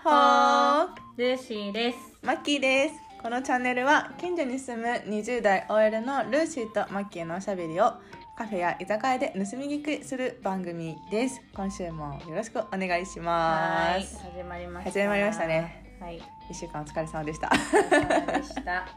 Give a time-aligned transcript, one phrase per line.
[0.00, 0.86] っほー。
[1.18, 1.98] ルーシーです。
[2.22, 2.94] マッキーです。
[3.22, 7.92] このチャンネルは近所に住む20代 OL のルーシーとマッキーのおしゃべりを
[8.34, 11.42] カフェや居酒屋で盗み聞きする番組です。
[11.54, 14.18] 今週もよろしくお願いしはい、ます。
[14.22, 14.90] 始まりました。
[14.90, 15.98] 始まりましたね。
[16.00, 17.48] はい、1週間お疲れ様でした。
[17.48, 18.88] お疲れ様でした。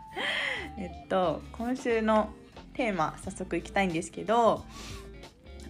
[0.77, 2.29] えっと今週の
[2.75, 4.63] テーマ早速いきたいんですけど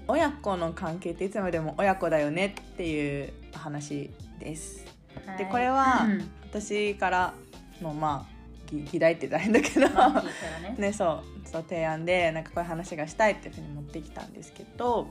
[0.08, 4.93] 親子の関係っていつまでも親子だよねっていう話です
[5.38, 7.34] でこれはうん私から
[7.82, 8.34] のまあ
[8.72, 10.76] 議議題って大変だけどね。
[10.78, 15.08] ねそうそう提案でなんかこういう話がしたいっていうふうに持ってきたんですけど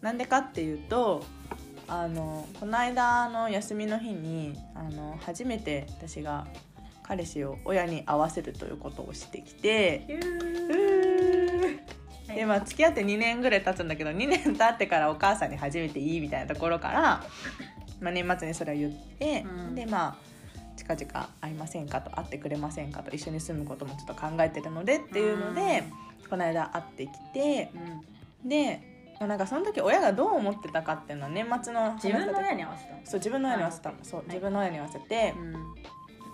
[0.00, 1.24] なんでかっていうと
[1.86, 6.46] あのこの間の休みの日にあの初めて私が
[7.02, 10.20] 彼氏を親に会わせるということをしてきて
[12.26, 17.24] でまあ付き合って2年ぐらい経つんだけど2年経ってからお母さんに初めていいみたいなところから、
[18.00, 19.74] まあ、年末にそれを言って、うん。
[19.74, 20.16] でまあ
[20.76, 25.84] 近々会いませんかと会ってくれませんかと一緒に住むこともちょっと考えてるのでっていうので、
[26.30, 27.72] この間会ってきて
[28.44, 28.48] うん。
[28.48, 28.80] で、
[29.18, 33.00] まあ、なんかその時親がどう思ってたかっていうのは年末の話自分の親にに合わせたの？
[33.04, 33.96] そう自分の親に合わせたの。
[34.02, 34.28] そうはい。
[34.28, 35.34] 自分の親に合わせて、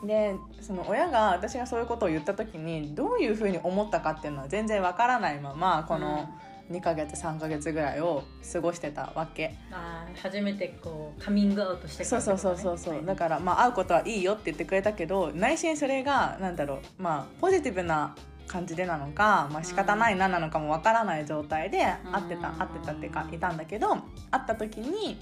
[0.02, 0.06] うん。
[0.06, 6.28] でその親が私がそういうことを言った時にどういうふうに思ったかっていうのは全然わからないままこの
[6.70, 18.14] 2ヶ月3ヶ月ぐらいを過ごしてたわけ、あー初めてこうカミングアウトしてそうそうそうそうそう、だからまあ会うことはいいよって言ってくれたけど内心それがなんだろうまあポジティブな
[18.46, 25.18] 感じでなのか、まあ仕方ないななのかもわからない状態で会ってた、うん会ってたっていうかいたんだけど会った時に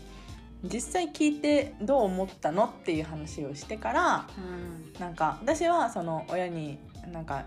[0.65, 5.01] 実際聞いてどう思ったのっていう話をしてからうん。
[5.01, 6.79] なんか私はその親に
[7.13, 7.45] なんか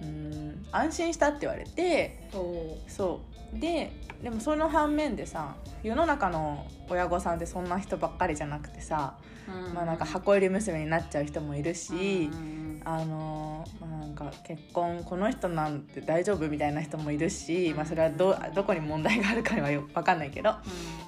[0.00, 12.82] うーん安心したって言われておそうででもその反面でさ世の中の親御さんってそんな人ばっかりじゃなくてさ、ーまあなんか箱入り娘になっちゃう人もいるし、うん。
[12.84, 20.54] あのまあなんか結婚この人なんて大丈夫みたいな人もいるし、まあ、それはどどこに問題があるかはよ分かんないけど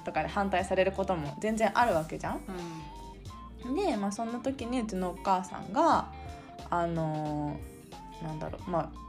[0.03, 2.41] とかで反対されることも全然あるわけじゃん。
[3.65, 3.75] うん。
[3.75, 6.11] で、まあ、そんな時にうちのお母さんが
[6.69, 7.69] あのー
[8.23, 9.08] なんだろうまあ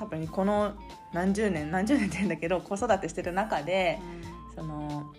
[0.00, 0.72] 多分この
[1.12, 3.98] 何十年何十年って言うんだけど子育てしてる中で
[4.54, 5.12] その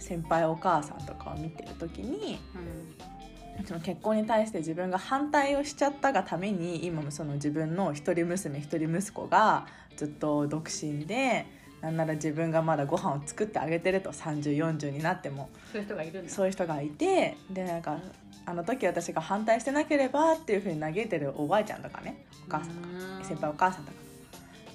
[0.00, 3.66] 先輩お母さんとかを見てる時にうん。
[3.66, 9.66] その結婚に対して自分が反対をしちゃったがために今もその自分の一人娘一人息子が
[9.96, 11.44] ずっと独身で
[11.80, 15.48] なんなら自分がまだご飯を作ってあげてると3040になっても。
[15.72, 17.98] そういう人がいるそういう人がいてでなんか
[18.44, 23.24] あの時私が反対してなければっていうふうに嘆いてるおばあちゃんとかねお母さんとかうん。
[23.24, 23.98] 先輩お母さんとか。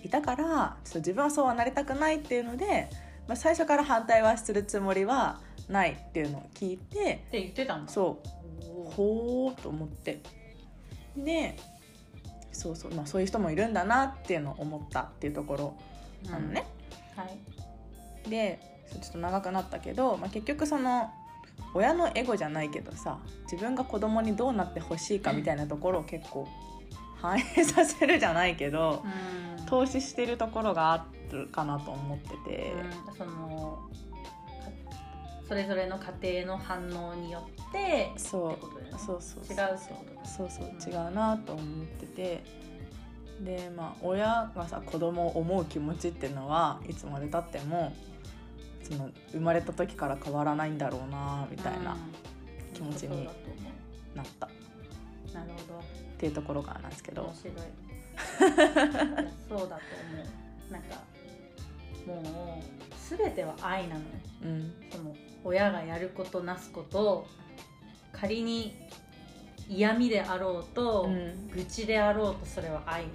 [0.04, 2.90] いたからちょっと自分はそうはなりたくないっていうので、
[3.28, 7.92] まあ、最初から反対はするつもりはないっていうのを聞いてって言ってたんだ。
[7.92, 8.28] そう。
[8.92, 10.22] ほーと思って。
[11.18, 11.58] で
[12.52, 15.78] そうそう、まあ、そういう人もいるんだなっていうのを思ったっていうところ
[16.30, 16.66] なのね。
[17.16, 17.24] は
[18.26, 18.30] い。
[18.30, 18.60] で
[18.92, 21.12] ちょっと長くなったけど、まあ、結局その
[21.74, 26.48] 親のエゴじゃないけどさ自分が子供にどうなってほしいかみたいなところを結構
[27.22, 29.04] 反映させるじゃないけど
[29.60, 29.66] うん。
[29.66, 32.74] 投資してるところがあるかなと思ってて、
[33.08, 33.16] うん。
[33.16, 33.96] そのか
[35.48, 38.58] それぞれの家庭の反応によってそ
[38.96, 39.44] うそうそう。
[39.44, 40.26] 違うってことだ。
[40.26, 42.44] そうそう違うなと思ってて
[43.42, 47.94] でまあ親がさ子供を思う気持ちっていうのはいつまでたっても
[48.84, 52.36] その生まれた時から変わらないんだろうなみたいなうん
[52.76, 53.24] 気持ちに
[54.14, 54.50] なった。
[55.34, 55.84] なるほど。
[56.18, 57.24] ていうところからなんですけど。
[57.24, 57.54] 面白い。
[59.48, 59.70] そうだと思
[60.70, 60.72] う。
[60.72, 60.96] なんか
[62.06, 64.06] もう全ては愛なのよ。
[64.44, 64.74] うん。
[64.92, 65.16] その
[65.46, 67.26] 親がやることなすこと
[68.12, 68.76] 仮に
[69.68, 71.50] 嫌味であろうと、うん。
[71.50, 73.06] 愚痴であろうとそれは愛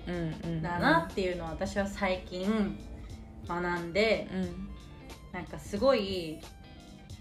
[0.63, 2.79] だなっていうのを私は最近
[3.47, 4.69] 学んで、うん。
[5.33, 6.39] なんかすごい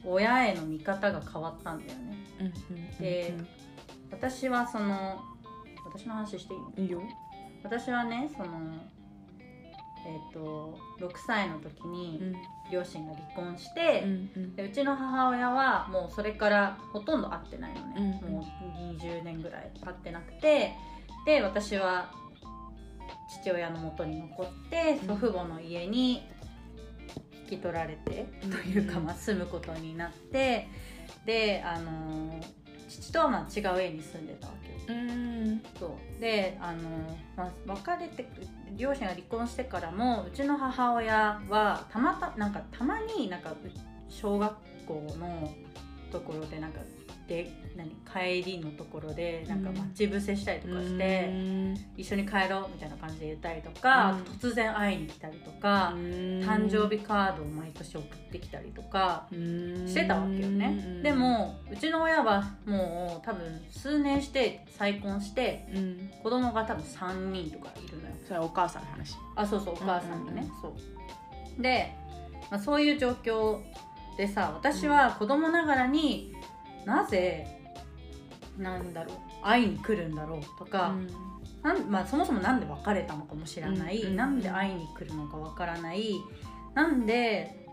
[0.03, 2.53] 親への見方が変わったんだよね。
[2.99, 3.33] で
[4.11, 5.21] 私はその
[5.85, 6.73] 私の話していいの？
[6.77, 7.01] いいよ。
[7.63, 8.49] 私はねその
[10.07, 12.33] えっ、と6歳の時にうん
[12.71, 14.55] 両親が離婚して、うんうん。
[14.55, 18.43] でうちの母親はもうそれからほとんど会ってないのね、うんもう
[18.97, 20.73] 20年ぐらい会ってなくて
[21.25, 22.11] で私は
[23.41, 25.07] 父親のもとに残ってうん。
[25.07, 26.27] 祖父母の家に
[27.49, 30.67] 引き取られて、うんというか、まあ、住むことになって
[31.25, 32.58] であのー
[32.89, 34.99] 父とはまあ違う家に住んでたわけよ。
[34.99, 35.61] うん。
[35.79, 36.21] そう。
[36.21, 36.81] であの、
[37.37, 38.27] まあ、別れて
[38.77, 43.55] 両親が離婚してからもうちの母親はたまたなんかたまになんかう
[44.09, 44.53] 小学
[44.87, 45.53] 校の
[46.11, 46.79] ところでなんか
[47.27, 49.77] で何帰りのところでなんかうん。
[49.77, 51.77] 待ち伏せしたりとかして、うん。
[51.95, 54.21] 一緒に帰ろうみたいな感じで言ったりとか、うん。
[54.33, 68.15] 突然会いに来たりとか、誕生日カードを毎年送ってきたりとかしてたわけよね、で、もうちの親はもう多分数年して再婚してうん、子供が多分3人とかいるのよ。
[68.25, 69.15] それはお母さんの話。
[69.35, 71.61] あそうそうお母さんがね、そう。
[71.61, 71.95] で、
[72.49, 73.61] まあ、そういう状況
[74.17, 76.33] でさ私は子供ながらに
[76.85, 77.58] なぜ
[78.59, 80.93] なんだろう会いに来るんだろうとか、
[81.63, 86.11] なんまあ、そもそもなんで別れたのかも知らない、うんで会いに来るのかわからない
[86.73, 87.65] なんで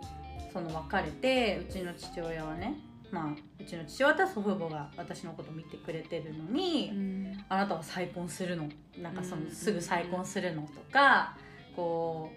[0.53, 2.79] その別れてうちの父親はね
[3.11, 7.45] まあうちの父親と祖父母が私のこと見てくれてるのに、うん。
[7.49, 8.69] あなたは再婚するの
[8.99, 11.37] なんかそうんのすぐ再婚するのとか
[11.75, 12.31] こ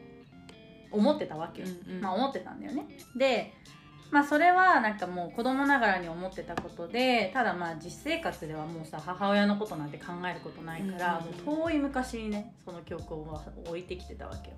[0.92, 2.02] う思ってたわけよ、うんうん。
[2.02, 2.88] まあ思ってたんだよね。
[3.16, 3.54] で
[4.12, 14.56] まあそれはなんかもう子供ながらに思ってたことでただまあ実生活ではもうさ母親のことなんて考えることないから、うんうんもう遠い昔にねその記憶を置いてきてたわけよ。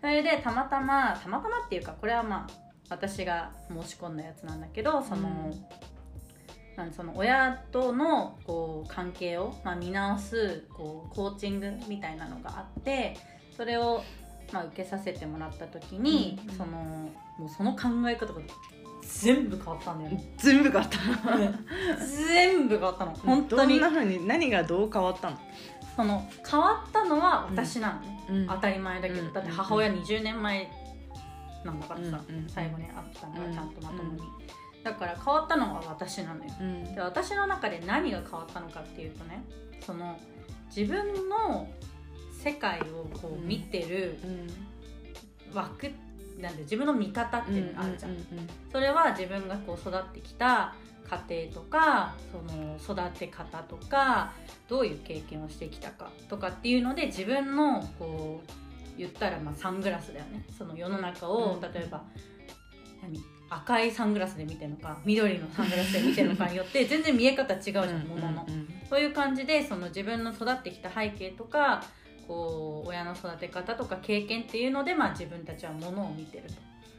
[0.00, 5.64] それでたまたまたまたまっていうかこれはまあ私が申し込んだやつなんだけどその、うん
[6.96, 13.14] その親とのこう関係を、まあ、見直すこうコーチングみたいなのがあって
[13.54, 14.02] それを、
[14.52, 16.56] まあ、受けさせてもらった時に、うんうん。
[16.56, 16.72] その
[17.38, 18.40] もうその考え方が
[19.20, 20.34] 全部変わったんだよね。
[20.38, 20.98] 全部変わった。
[22.06, 23.14] 全部変わったの。
[23.14, 23.78] 本当に。
[23.78, 25.38] どんなふうに何がどう変わったの、
[25.96, 28.46] その変わったのは私なのね、うん。
[28.46, 29.32] 当たり前だけど、うん。
[29.32, 30.68] だって母親20年前
[31.64, 34.20] なんだからさ、うんうん最後に会ったのうんがちゃんとまともに、
[34.82, 36.50] だから変わったのは私なのよ。
[36.60, 36.94] うん。
[36.94, 39.44] で私の中で何が変わったのかっていうとね
[39.80, 40.18] その
[40.74, 41.68] 自分の
[42.32, 44.18] 世界をこう見てる
[45.54, 45.92] 枠、
[46.42, 48.16] なんで自分の見方っていうのがあるじゃん,、
[48.70, 50.74] それは自分がこう育ってきた
[51.28, 54.32] 家庭とかその育て方とか
[54.68, 60.44] どういう経験をしてきたかとかっていうので自分のこう言ったらまあサングラスだよね。
[60.56, 62.02] その世の中をうん例えば、
[63.02, 63.18] 何？
[63.54, 68.46] 赤いサングラスで見てるのか緑のサングラスで見てるのかによって 全然見え方違うじゃん、ものの。
[68.88, 71.84] そういう感じでその自分の育ってきた背景とか
[72.26, 76.54] こう親の育て方とか経験っていうので、まあ、自分たちはものを見てると。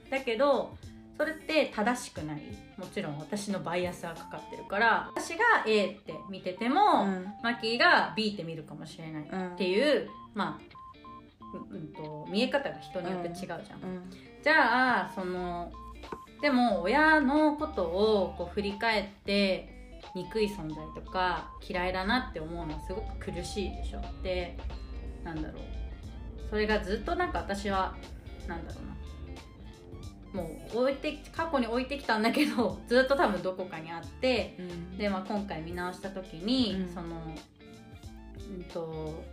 [0.10, 0.76] だけど
[1.18, 2.42] それって正しくない。
[2.78, 7.06] もちろん私のバイアスがかかってるから私が A って見てても、
[7.44, 10.74] マキーが B って見るかもしれないっていう、まあ
[11.54, 13.60] うんうんと見え方が人によって違うじゃん。
[14.44, 15.72] じゃあその
[16.42, 19.70] でも親のことをこう振り返って
[20.16, 24.02] 憎い存在とか嫌いだなって思うのはすごく苦しいでしょ。
[24.24, 24.58] で
[25.24, 25.64] なんだろう。
[26.50, 27.96] それがずっとなんか私は
[28.48, 28.94] なんだろうな。
[30.34, 34.58] もう置いて過去に置いてきたんだけど ずっと多分どこかにあって
[34.98, 36.94] で、まあ、今回見直した時に、うん。
[36.94, 37.36] その
[38.50, 39.24] うんと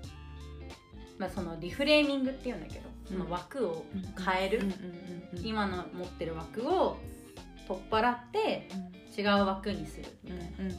[1.18, 3.84] まあそのリフレーミングっていうんだけどその枠を
[4.24, 4.62] 変える、
[5.42, 6.96] 今の持ってる枠を
[7.66, 8.68] 取っ払って
[9.18, 10.74] 違う枠にするみたいな。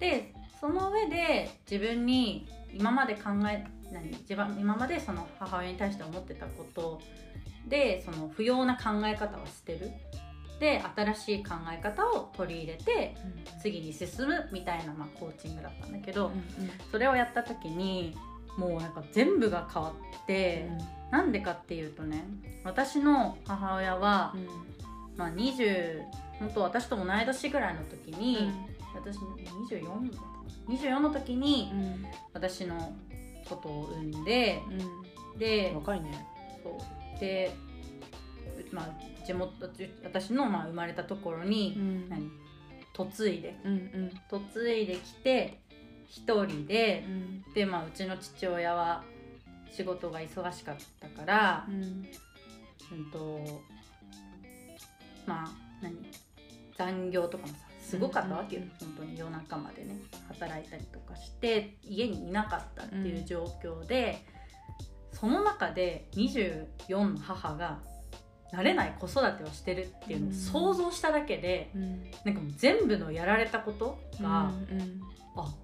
[0.00, 7.00] でその上で自分に今まで考え何自分今までその母親に対して思ってたこと
[7.68, 9.90] でその不要な考え方は捨てる。
[10.58, 13.14] で新しい考え方を取り入れて
[13.60, 16.30] 次に進むみたいな、まあ、コーチングだったんだけど、
[16.90, 18.16] それをやった時に
[18.56, 20.66] もうなんか全部が変わって、
[21.10, 22.24] なんでかっていうとね
[22.64, 24.34] 私の母親は、
[25.18, 26.04] まあ、20
[26.38, 28.50] 本当私と同い年ぐらいの時に、
[28.94, 30.18] 私24だ
[30.68, 31.72] 24の時に
[32.32, 32.94] 私の
[33.48, 34.60] ことを産んで
[35.38, 36.26] で若いね。
[36.62, 37.20] そう。
[37.20, 37.54] で、
[38.70, 39.52] まあ、地元
[40.04, 41.76] 私のまあ生まれたところに、
[42.08, 42.30] 何？
[42.98, 43.56] 嫁いで。
[44.30, 45.60] 嫁いできて
[46.08, 47.04] 一人で、
[47.54, 49.04] で、まあ、うちの父親は
[49.70, 53.62] 仕事が忙しかったから、うんと
[55.26, 55.48] まあ
[55.82, 55.96] 何？
[56.78, 59.96] 残業とかもさすごかったわけよ、本当に夜中までね
[60.28, 64.24] 働いたりとかして家にいなかったっていう状況で、
[65.12, 67.78] その中で24の母が
[68.52, 71.70] 慣れない子育てをしてるっていうのを想像しただけで、
[72.24, 74.50] なんかもう全部のやられたことが、
[75.36, 75.54] あ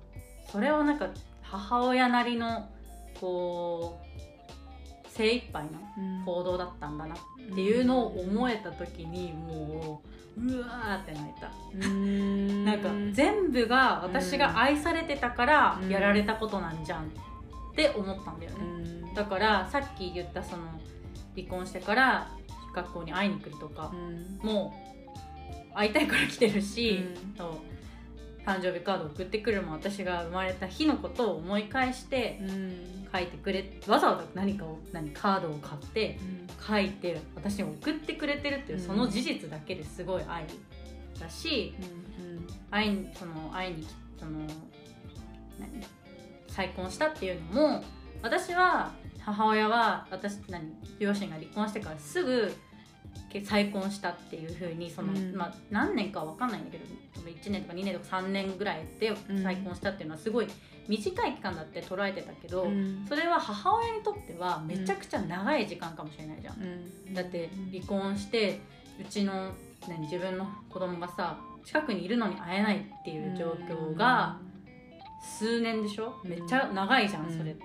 [0.50, 1.09] それはなんか
[1.43, 2.69] 母親なりの
[3.21, 4.01] こう
[5.14, 5.71] 精一杯の
[6.25, 7.19] 行動だったんだなっ
[7.54, 10.02] ていうのを思えた時にも
[10.38, 11.50] ううわーって泣いた。
[12.71, 17.07] なんか全部が私が愛されてたからやられたことなんじゃんっ
[17.75, 19.12] て思ったんだよね。
[19.14, 20.62] だからさっき言ったその
[21.37, 22.31] 離婚してから
[22.75, 23.92] 学校に会いに来るとか
[24.42, 24.75] も
[25.71, 27.04] う会いたいから来てるし、
[28.47, 32.40] 誕生日カード送ってくるも私が生まれた日のことを思い返して
[33.12, 36.19] 書いてくれわざわざ何かを何カードを買って
[36.66, 40.47] 書いて私に送ってくれてるっていうその事実だけですごい愛
[41.21, 41.75] だし、
[42.71, 43.87] 愛にその愛に
[44.19, 44.40] その
[45.59, 45.87] 何？
[46.49, 47.85] 再婚したっていうのも
[48.23, 50.73] 私は母親は私何？
[50.99, 52.54] 両親が離婚してからすぐ
[53.45, 56.85] 再婚したっていうふうにその、うん、まあ、何年か分かんないんだけど
[57.23, 59.11] 1年とか2年とか3年ぐらいで
[59.42, 60.49] 再婚したっていうのはすごい
[60.89, 66.57] 短い期間だって捉えてたけど、うん、それは母親にとってはめちゃくちゃ長い時間かもしれないじゃん。
[66.62, 68.61] うん、だって離婚して
[69.01, 69.49] うちの、
[69.89, 74.39] ね、自分の子供がさ近くにいるのに会えないっていう状況が。
[75.39, 76.17] 数年でしょ？
[76.25, 77.62] めっちゃ長いじゃんそれって、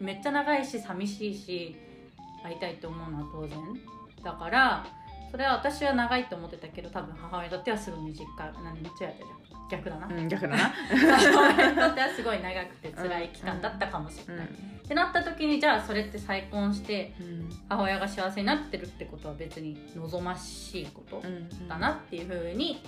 [0.00, 1.76] めっちゃ長いし寂しいし
[2.42, 3.58] 会いたいと思うのは当然。
[4.22, 4.86] だから
[5.34, 8.26] それは私は長いと思ってたけど多分母親にとってはすごい短い
[8.62, 9.28] 何めっちゃやってる
[9.68, 10.56] 逆だな、うん、逆だな。
[10.56, 17.12] 母親にとってはすごい長くて辛い期間だったかもしれない、うん、ってなった時にじゃあそれって再婚して
[17.68, 21.20] 母親が幸せになってるってことは別に望ましいこと
[21.68, 22.80] だなっていうふうに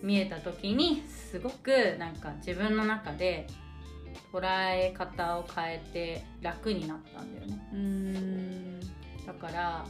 [0.00, 3.48] 見えた時にすごくなんか自分の中で
[4.32, 8.86] 捉え方を変えて楽になったんだよね。
[9.26, 9.84] だから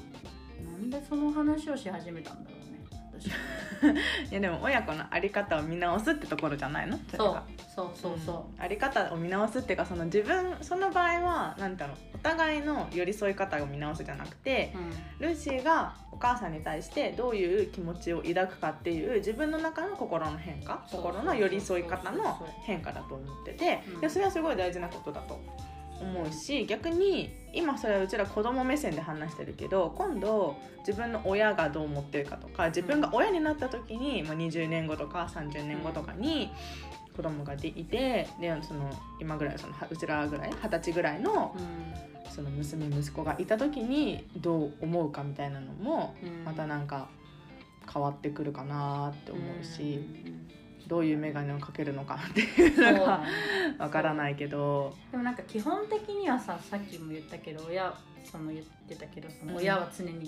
[0.78, 2.78] なんでその話をし始めたんだろうね
[3.18, 3.26] 私
[4.30, 6.98] いやでも親子の在り方を見直すってところじゃないの？
[7.16, 7.42] そう
[7.74, 14.72] そうそうそう、うん、在り方を見直すっていうかその自分その場合は何だろうお互いの寄り添い方を見直すじゃなくて、
[15.20, 25.40] うん、ルーシーがお母さんに対してどういう気持ちを抱くかっていう自分の中の心の変化心の寄り添い方の変化だと思ってて、うん、いやそれはすごい大事なことだと
[26.00, 36.50] 思うし逆に今それはうちら子供目線で話してるけど今度自分の親がどう思ってるかとか自分が親になった時に、まあ、20年後とか30年後とかに
[37.16, 38.90] 子供がでいてでその
[39.20, 41.54] 今ぐらいそのうちらぐらい二十歳ぐらいの,、
[42.30, 46.14] その娘息子がいた時にどう思うかみたいなのも
[46.44, 47.08] またなんか
[47.92, 50.00] 変わってくるかなって思うし。
[50.88, 53.22] どういう眼鏡をかけるのかっていうのが
[53.78, 54.94] わからないけど。
[55.10, 60.26] でもなんか基本的にはささっきも言ったけど親その言ってたけどその親は常に、うん、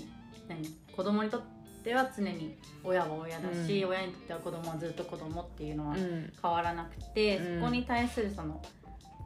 [0.49, 0.69] 何？
[0.95, 1.43] 子供にとっ
[1.83, 8.62] ては常に親は親だし、うん、親にとっては子供はずっと子供っていうのは変わらなくて、うん、そこに対するその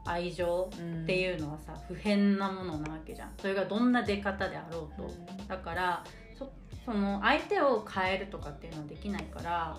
[0.07, 3.31] 愛情っていうのはさ、不変なものなわけじゃん。
[3.39, 5.11] それがどんな出方であろうと、
[5.47, 6.03] だから
[6.37, 6.51] そ
[6.85, 9.77] その相手を変えるとかっていうのはできないから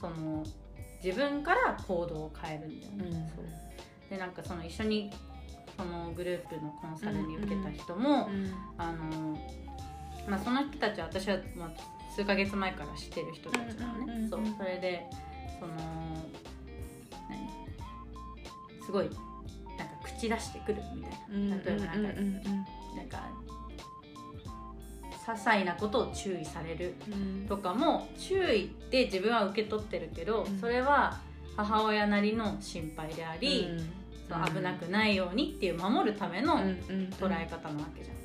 [0.00, 0.44] その
[1.02, 3.44] 自分から行動を変えるんだよね、うん、そう。
[4.10, 5.10] でなんかその一緒に
[5.76, 8.44] そのグループのコンサルに受けた人も、うん。
[8.44, 9.38] うん、あの
[10.28, 11.70] まあ、その人たちは私は、まあ、
[12.14, 14.40] 数ヶ月前から知ってる人たちなのね、そう。
[14.58, 15.06] それで
[15.58, 15.72] その
[17.30, 17.48] 何？
[18.84, 19.08] すごい
[19.78, 21.10] なんか口出してくるみたい
[21.48, 22.50] な、例えばなんか、
[22.96, 23.30] なんか
[25.28, 26.94] 些細なことを注意される。
[27.48, 31.18] とかも、注意って自分は受け取ってるけど、それは
[31.56, 33.68] 母親なりの心配であり、
[34.28, 38.17] その危なくないようにっていう守るための捉え方なわけじゃん。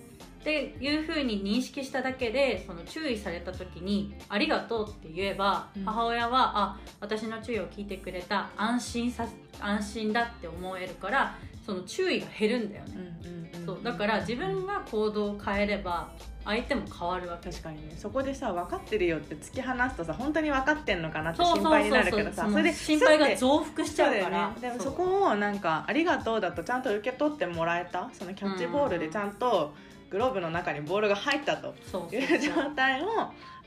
[0.44, 9.26] っていうふうに認識しただけでその注意された時に「ありがとう」って言えば、母親は「あ私の注意を聞いてくれた安心さ
[9.62, 16.12] 安心だ」って思えるからその注意が減るんだよね、そうだから自分が行動を変えれば
[16.44, 17.50] 相手も変わるわけ。
[17.50, 17.96] 確かにね。
[17.98, 28.10] そこでさ分かってるよって突き放すとさ本当に分かってんのかなって心配になるけどさそれで心配が増幅しちゃうから、ね、でもそこをなんか「ありがとう」だとちゃんと受け取ってもらえた？
[28.12, 29.74] そのキャッチボールでちゃんと
[30.14, 31.74] グローブの中にボールが入ったと
[32.12, 33.08] いう状態を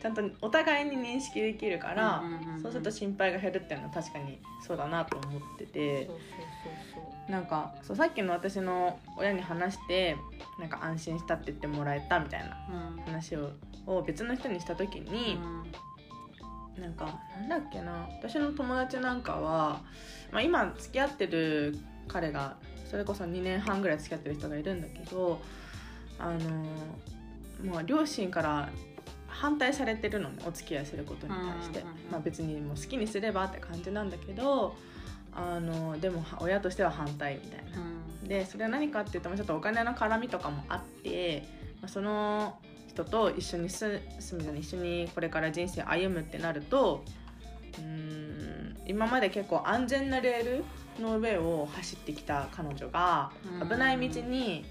[0.00, 2.22] ちゃんとお互いに認識できるから、
[2.62, 6.08] そうすると心配が減るっていうのは確かにそうだなと思ってて。
[7.28, 10.16] なんかそうさっきの私の親に話して
[10.60, 12.56] なんか安心したって言ってもらえたみたいな
[13.04, 13.50] 話を,、
[13.84, 15.36] を別の人にした時に、
[16.76, 19.82] うん、なんかなんだっけな私の友達なんかは、
[20.30, 21.76] まあ、今付き合ってる
[22.06, 22.54] 彼が
[22.88, 25.40] それこそ2年半ぐらい付き合ってる人がいるんだけど
[26.18, 26.40] あの
[27.64, 28.68] まあ両親から
[29.28, 34.74] 反対されてるのねお付き合いすることに対して、まあ、別にもう好きにすればって感じなんだけど
[35.34, 37.78] あのでも親としては反対みたいな。
[38.22, 41.46] うん、でそれは何かっていうとちょっとお金の絡みとかもあって、
[41.82, 42.58] まあ、その
[42.88, 44.00] 人と一緒に住
[44.32, 47.04] む一緒にこれから人生歩むってなると
[47.78, 50.44] うん今まで結構安全なレー
[50.98, 53.30] ルの上を走ってきた彼女が
[53.68, 54.64] 危ない道に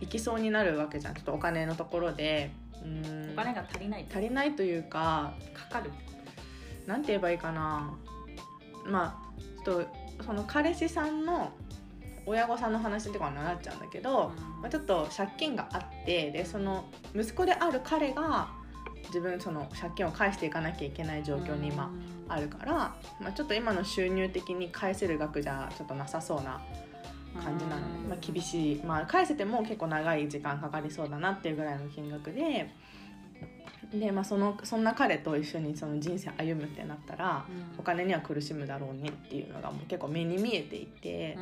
[0.00, 1.14] 行きそうになるわけじゃん。
[1.14, 2.50] ちょっとお金のところで。
[2.82, 3.30] うん。
[3.32, 4.06] お金が足りない。
[4.10, 5.90] 足りないというかかかる。
[6.86, 7.94] なんて言えばいいかな。
[8.86, 11.52] まあちょっとその彼氏さんの
[12.26, 18.50] 親御さんの話とかになっちゃうんだけど、まあ、ちょっと借金があってでその息子である彼が
[19.06, 21.90] 自分その借金を返していかなきゃいけない状況に今
[22.28, 22.74] あるから、
[23.20, 26.60] まあ、ちょっと今の収入的に返せる額じゃちょっとなさそうな
[27.40, 32.70] 感じなので、まあ、厳しい、まあ、返せても結構長い時間かかりそうだなっていうぐらいの金額で。
[33.92, 37.44] でまあ、そのそんな彼と一緒にその人生歩むってなったら、
[37.76, 41.36] お金には苦しむだろうねっていうのがもう結構目に見えていて、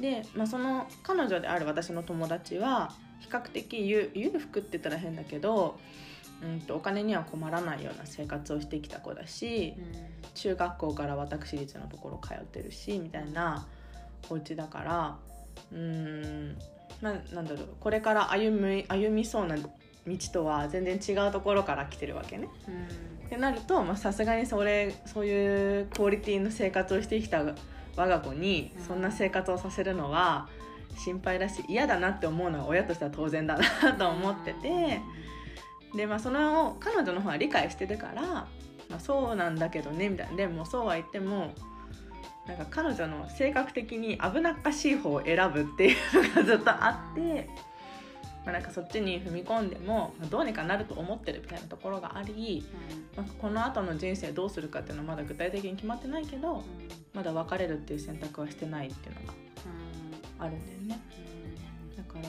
[0.00, 5.78] で、まあ、その彼女である私の友達は比較的裕福って言ったら変だけど、
[6.42, 13.66] うんと、お金には困らないような生活をしてきた子だし、うん、中学校から私立のところ通ってるしみたいな
[14.30, 15.16] お家だから
[15.72, 16.58] うん
[17.02, 19.68] ななんだろうこれから歩み歩みそうな道
[20.32, 22.48] とは全然違うところから来てるわけね。
[22.68, 27.42] うん、ってなるとさすがにそれそういうクオリティの生活をしてきた
[27.96, 30.48] 我が子にそんな生活をさせるのは
[30.96, 35.00] 心配だし嫌だなって思うのは親としては当然だなと思ってて。
[35.94, 38.48] でまあその彼女の方は理解してるから、ま
[38.96, 40.36] あ、そうなんだけどねみたいな。
[40.36, 41.52] でもそうは言っても
[42.46, 45.96] なんか彼女の性格的に危なっかしい方を選ぶっていう
[46.28, 47.48] のがずっとあって。
[48.44, 52.64] まあ、なんかそっちに踏み込んでもどうにかなると思ってるみたいなところがあり、
[53.16, 56.62] うん、まあ、この後の人生どうするかっていうのはまだ具体的に決まってないけど、うん、
[57.12, 59.34] まだ別れるっていう選択はしてないっていうのが
[60.38, 61.00] あるんだよね。
[61.96, 62.20] だか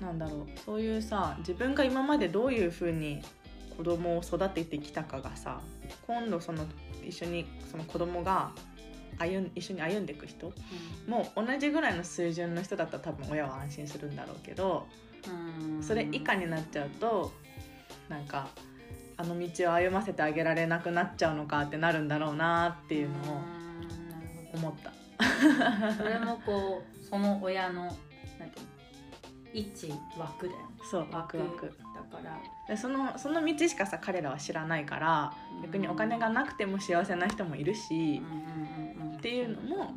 [0.00, 3.22] らなんだろうそういうさ自分が今までどういうふうに
[3.76, 5.60] 子供を育ててきたかがさ
[6.06, 6.66] 今度その
[7.06, 8.50] 一緒にその子供が
[9.18, 10.52] 歩ん一緒に歩んでいく人、
[11.06, 14.86] うん、もう同じぐらいの水準の人だったら多分親は安心するんだろうけど
[15.80, 17.32] それ以下になっちゃうと
[18.08, 18.48] なんか
[19.16, 23.42] あの道を歩ませてあげられなくなっちゃうのかってなるんだろうなっていうのを
[24.54, 24.92] 思った。
[25.96, 28.60] それもこうその親のなんて
[29.54, 30.58] 一枠だよ
[30.90, 31.66] そう枠枠。
[31.66, 31.72] だ
[32.18, 32.38] から。
[32.68, 38.20] でそのその道しかさ彼らは知らないから逆にお金がなくても幸せな人もいるし、
[39.26, 39.96] っていうのも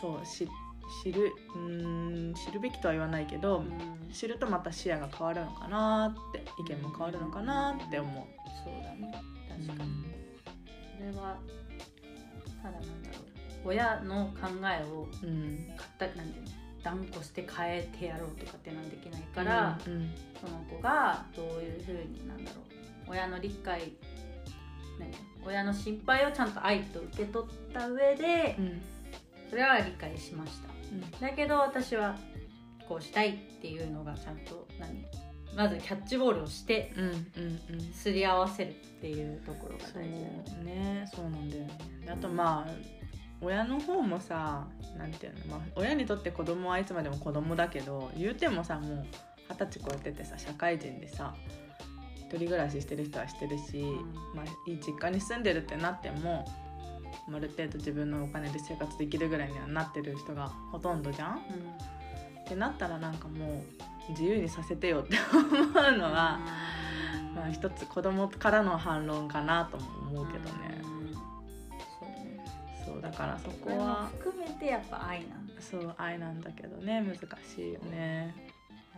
[0.00, 0.48] そう知
[1.02, 8.24] 知るうん知るべきとは言わないけど、うん、知るとまた視野が変わるのかなって意見も変わるのかなって思う。
[8.64, 9.12] そうだね。
[9.66, 9.90] 確かに、
[10.96, 11.38] それは
[12.62, 13.18] ただなんだろ
[13.64, 13.68] う。
[13.68, 16.50] 親の考えを、うん、かったなんていうの？
[16.84, 22.64] 断固して変えてやろうとかっていうのはできないから、うんうん、その子がどういうふうになんだろう。
[23.08, 23.92] 親の理解
[25.44, 28.82] 親の心配をちゃんと愛と受け取った上で、うん、
[29.50, 30.68] それは理解しました。
[31.20, 32.16] だけど私は
[32.88, 35.04] こうしたいっていうのがちゃんと何？
[35.56, 36.94] まずキャッチボールをして
[37.92, 41.10] すり合わせるっていうところが大事だよね。
[41.14, 41.70] そうなんだよね。
[42.10, 42.72] あとまあ
[43.40, 49.06] 親の方もさなんていうの、まあ、親にとって子供はいつまでも子供だけど言うてもさもう
[49.50, 51.61] 二十歳超えててさ社会人でさ一
[52.36, 53.96] 人暮らししてる人はしてるし、うん、
[54.34, 56.44] まあ、いい実家に住んでるってなっても
[57.28, 63.64] ある程度自分のお金で生活できるぐらいにはなってる人がほとんどじゃん、うん、ってなったらなんかも
[64.08, 66.40] う自由にさせてよって思うのは、
[67.34, 70.82] まあ一つ子供からの反論かなとも思うけどね。
[72.84, 75.54] そうだからそこは含めてやっぱ愛なんだ。
[75.60, 77.00] そう愛なんだけどね。
[77.00, 78.34] 難しいよね。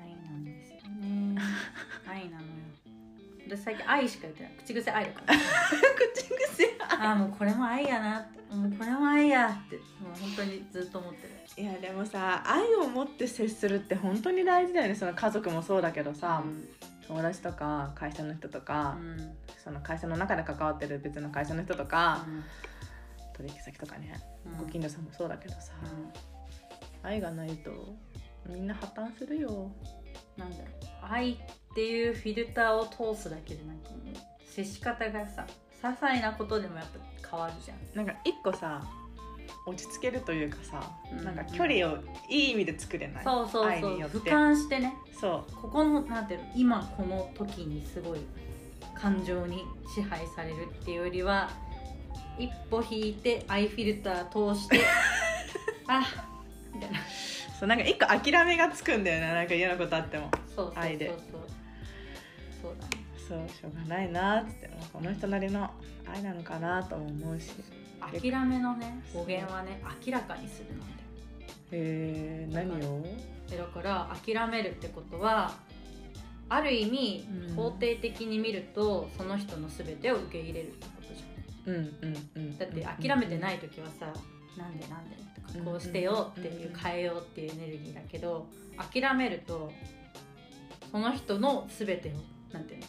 [0.03, 1.40] 愛なんですよね。
[2.09, 2.49] 愛なのよ
[3.48, 4.52] 私最近愛しか言ってない。
[4.64, 5.35] 口癖愛だから。
[6.14, 6.76] 口癖。
[6.80, 9.76] ああもうこれも愛やなもうこれも愛やって。
[9.76, 9.83] も
[10.14, 11.35] う本当にずっと思ってる。
[11.57, 14.94] いやでもさ愛を持って接するって本当に大事だよね。
[14.94, 16.68] その家族もそうだけどさ、うん、
[17.07, 22.44] 友達とか会社の人とか、うん、その会社の中で関わってる別の会社の人とか、うん、
[23.35, 24.14] 取引先とかね、
[24.59, 25.72] ご近所さんもそうだけどさ、
[27.02, 27.94] 愛がないと
[28.48, 29.70] みんな破綻するよ。
[30.37, 30.66] なんだろう。
[31.02, 31.38] 愛
[31.74, 33.90] っていうフィルターを通すだけでなんか
[34.46, 35.44] 接し方がさ
[35.82, 36.87] 些細なことでもやっ
[37.20, 37.78] ぱ変わるじゃん。
[37.96, 38.80] なんか一個さ
[39.66, 41.98] 落ち着けるというかさ、うん、なんか距離を
[42.30, 43.24] いい意味で作れない。
[43.24, 43.98] そうそうそう。
[43.98, 44.94] 俯瞰してね。
[45.20, 45.52] そう。
[45.56, 48.20] ここのなんていうの今この時にすごい
[48.94, 51.50] 感情に支配されるっていうよりは
[52.38, 54.80] 一歩引いてアイフィルター通して
[55.88, 56.06] あ
[56.72, 57.00] みたいな。
[57.58, 59.32] そうなんか一個諦めがつくんだよね。
[59.32, 60.30] なんか嫌なことあっても。
[60.54, 61.16] そうそう愛でそう。
[61.18, 61.43] だね
[63.28, 65.70] そうしょうがないなっつってこの人なりの
[66.06, 67.50] 愛なのかなとも思うし。
[68.00, 70.84] 諦めのね語源はね明らかにするなんで。
[71.72, 73.02] へえ何を？
[73.50, 75.52] だから諦めるってことは
[76.48, 84.12] ある意味、肯定的に見るとその人の全てを受け入れるってことじゃん,、うんうんうん、だって諦めてない時はさ
[84.58, 88.46] なんでなんでとかこうしてよっていう変えようっていうエネルギーだけど
[88.92, 89.72] 諦めると
[90.90, 92.87] その人の全てをなんていうの？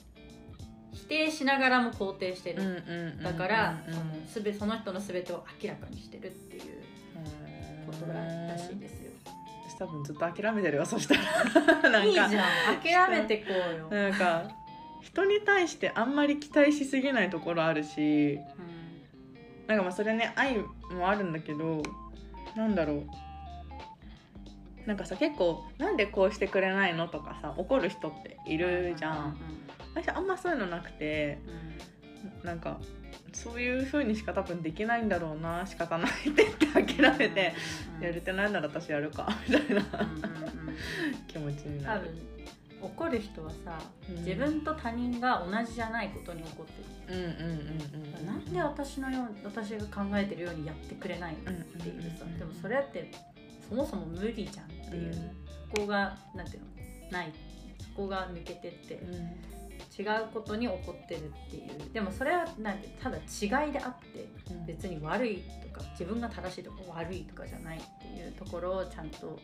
[0.96, 2.84] 否定しながらも肯定してる、
[3.22, 6.64] だからそのすべその人の全てを明らかにしてるっていう
[7.86, 9.12] ことらしいですよ。
[9.78, 11.82] 多分ずっと諦めてるよそしたら。
[11.90, 12.32] なんかいいじゃん。
[12.82, 13.90] 諦めてこうよ。
[13.90, 14.50] なんか
[15.02, 21.84] 人に対してあんまり期待しすぎないところあるし、うん、なんかまあそれね愛もあるんだけど
[22.56, 23.04] なんだろう。
[24.88, 29.38] なんかさ結構「なんでこうしてくれないの?」とかさ怒る人っているじゃん。
[29.96, 31.40] 私あんまそういうのなくて、
[32.42, 32.80] うん、なんか
[33.34, 37.54] そういうふうにしか多分できないんだろうな仕方ないって言って諦めて、
[38.02, 39.84] やれてないなら私やるか みたいな
[41.28, 42.12] 気持ちになる。
[42.82, 53.10] 怒る人はさ、うん、自分と他人が同じじゃないことに怒ってる、うんうんうんうん、なんで私のよう私が考えてるようにやってくれないのっていうさ、でもそれって
[53.68, 55.32] そもそも無理じゃんっていう、
[55.74, 56.64] ここがなんていう
[57.12, 57.34] のない。
[57.80, 59.00] そこが抜けてって、
[59.98, 61.94] 違うことに起こってるっていう。
[61.94, 64.28] でもそれはなんてただ違いであって、
[64.68, 69.40] 別に悪いとか自分が正しいとか悪いとかじゃないっていうところをちゃんと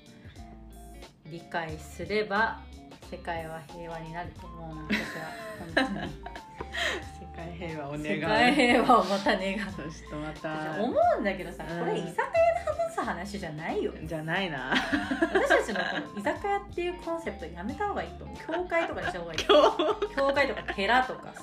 [1.26, 2.60] 理解すれば
[3.10, 5.84] 世界は平和になると思うな私は。
[5.86, 8.04] 本当に世界平和を願う。
[8.06, 9.60] 世界平和をまた願う。
[9.76, 10.82] そしてまた。
[10.82, 12.18] 思うんだけどさ、これ居酒屋で
[12.66, 13.94] 話す話じゃないよ。
[14.04, 14.74] じゃないな。
[15.22, 18.38] 私たちのこの居酒屋っていうコンセプトやめた方がいいと思う。
[18.38, 19.40] 教会とかにした方がいい。
[20.16, 21.42] 教会とか寺とかさ。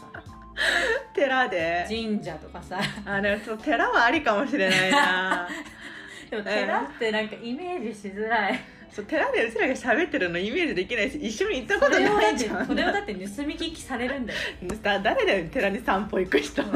[1.14, 1.87] 寺で。
[1.88, 2.81] 神社とかさ。
[3.07, 5.48] あでもそう寺はありかもしれないな。
[6.31, 8.61] でも寺ってなんかイメージしづらい
[8.92, 12.66] そう寺でうちらが喋ってるのイメージできないし一緒に行ったことないじゃん。
[12.66, 14.38] それをだって盗み聞きされるんだよ。
[14.83, 16.62] だ誰だよ寺に散歩行く人。
[16.64, 16.70] カ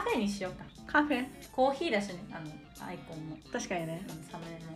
[0.00, 0.64] フェにしようか。
[0.86, 1.24] カフェ？
[1.52, 3.38] コーヒーだしねあのアイコンも。
[3.52, 4.73] 確かにね、うん、サムネの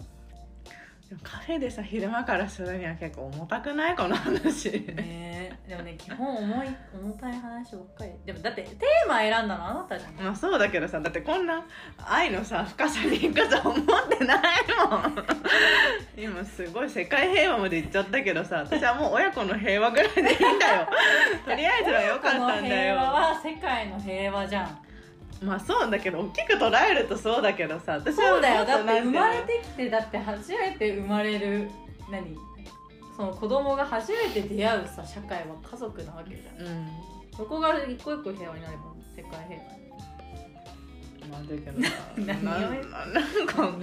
[1.23, 3.97] カフェでさ昼間からするには結構重たくない？
[3.97, 4.71] この話。
[4.71, 8.11] ねでもね基本重い重たい話ばっかり。
[8.27, 10.13] でもだってテーマ選んだのあなたじゃん。
[10.25, 11.65] まあそうだけどさだってこんな
[12.07, 13.85] 愛のさ深さに行くと思っ
[14.19, 14.41] てない
[14.91, 15.25] もん。
[16.17, 20.89] 今すごい世界平和まで行っちゃったけどさ私はもう親子の平和ぐらいでいいんだよ。
[21.47, 22.65] とりあえずはよかったんだよ。
[22.65, 24.79] 平和は世界の平和じゃん
[25.43, 28.65] まあそうだけど大きく捉えるとそうだけどさ私はそうだよ。
[28.65, 31.71] だって生まれてきてだって初めて生まれる
[32.11, 32.37] 何？
[33.17, 36.89] その子供が初めて出会うさ社会は家族なわけじゃん、うん、
[37.37, 38.83] そこが一個一個平和になれば
[39.17, 39.88] 世界平和に
[41.31, 43.79] まあだけどさ なんか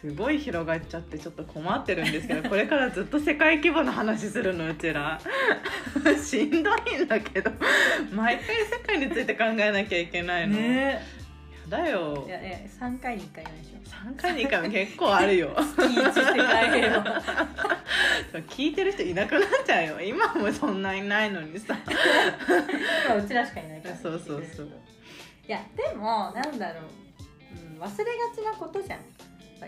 [0.00, 5.20] すごい広がっちゃってちょっと困ってるんですけど これからずっと世界規模の話するのうちら。
[6.22, 7.50] しんどいんだけど。
[8.12, 10.54] 毎回世界について考えなきゃいけないの。
[10.54, 11.17] ね
[11.68, 12.24] だよ。
[12.26, 14.12] いやいや3回に1回やりましょう。
[14.12, 15.54] 3回に1回も結構あるよ。
[18.48, 20.00] 聞いてる人いなくなっちゃうよ。
[20.00, 21.76] 今もそんないないのにさ。
[23.06, 24.68] 今うちらしかいないからそうそうそう。
[25.46, 26.84] いやでもなんだろう、
[27.76, 29.00] うん、忘れがちなことじゃん。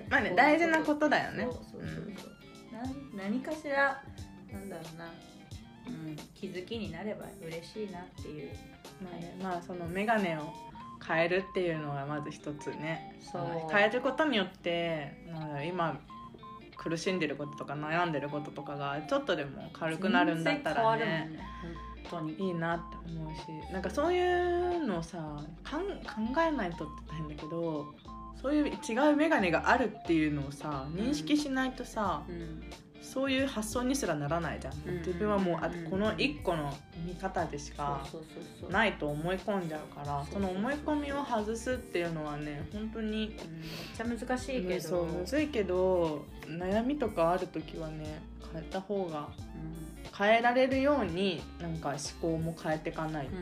[0.09, 1.45] まあね大事なことだよね。
[1.45, 2.11] そうそうそう
[3.17, 4.03] 何かしら
[4.53, 5.13] なんだろうな、
[5.89, 8.51] うん、気づきになれば嬉しいなっていう。
[9.03, 10.70] まあねまあその眼鏡を
[11.11, 13.19] 変えるっていうのがまず一つね。
[13.21, 13.43] そう。
[13.71, 15.13] 変えることによって
[15.67, 16.01] 今
[16.77, 21.05] 苦しんでることとか悩んでることとかがちょっとでも軽くなるんだったらね。
[21.05, 21.41] ね
[22.11, 22.35] 当に。
[22.35, 23.73] いいなって思うし。
[23.73, 25.19] なんかそういうのをさ
[25.63, 25.81] かん
[26.33, 27.95] 考えないとって大変だけど
[28.41, 32.63] そういう違う眼鏡があるっていうのをさ認識しないとさ、うん、
[33.03, 36.73] そういう発想にすらならないじゃん、うん、自分はもうあこの1個の
[37.05, 38.07] 見方でしか
[38.71, 43.29] ないと思い込んじゃうからその思い込みを外すっていうのはね本当に、めっ
[43.97, 44.89] ちゃ難しいけど。
[44.89, 48.21] そうむずいけど悩みとかある時はね
[48.53, 49.29] 変えた方が、
[50.17, 53.33] 変えられるようになんか思考も変えていかないと、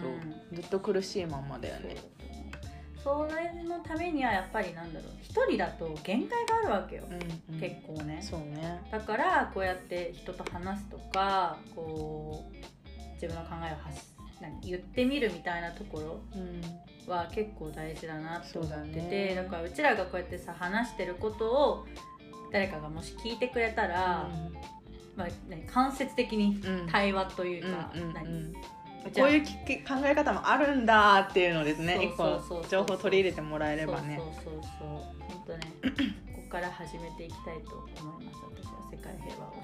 [0.55, 1.97] ずっと苦しいままだよね。
[3.09, 8.19] それのためにはやっぱりなんだろう一人だと限界があるわけよ、うんうん、結構ね。
[8.21, 8.83] そうね。
[8.93, 14.03] だからこうやって人と話すとかこう自分の考えを発
[14.43, 16.21] 何言ってみるみたいなところ
[17.13, 21.87] は結構大事だなと思ってて、だ、ね,、からうちらがこうやってさ話してることを
[22.53, 24.55] 誰かがもし聞いてくれたら、うん。
[25.17, 28.53] まあ、ね、間接的に対話というか、うん、何
[29.05, 32.05] こういう考え方もあるんだっていうのですね。
[32.05, 34.21] 一個情報取り入れてもらえればね。
[34.45, 35.61] そうそうそう本当ね
[36.35, 38.39] ここから始めていきたいと思います。
[38.55, 39.55] 私は世界平和を。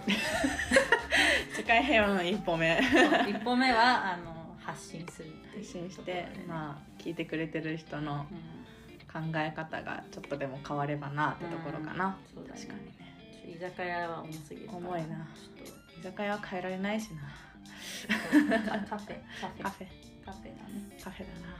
[1.57, 2.81] 世界平和の一歩目。
[3.29, 8.27] 一歩目はあの発信する発信して、まあ聞いてくれてる人の
[9.12, 12.94] 考え方がちょっとでも変わればなってところかな、うん、確かにね。
[13.47, 15.29] 居酒屋は重すぎる重いな。
[16.01, 17.23] 居酒屋は変えられないしな
[18.09, 19.62] カフェカフェ。
[19.62, 19.87] カフェ。
[20.24, 20.98] カフェだね。
[21.03, 21.55] カフェだな。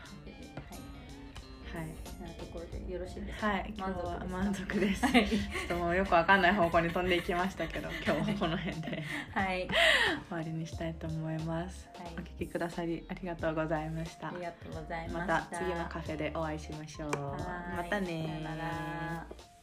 [1.75, 1.87] はい、
[2.23, 3.25] なところでよろしい。
[3.25, 3.49] ですか。
[3.49, 5.05] はい、今日は満足です。
[5.05, 5.41] はい、ちょっ
[5.71, 6.55] ともうよくわかんない。
[6.55, 7.23] 方向に飛んでい。
[7.23, 9.03] きましたけど、今日もこの辺で
[9.35, 9.67] はい、
[10.29, 10.95] 終わりにしたい。
[10.95, 11.43] と思い。
[11.43, 11.89] ます。
[11.99, 13.91] はい、お聞きくださりありがとうござい。
[13.91, 14.29] ました。
[14.29, 15.09] ありがとうござい。
[15.09, 16.59] また次のカフェでお会い。
[16.61, 17.11] しましょう。
[17.11, 19.54] またね。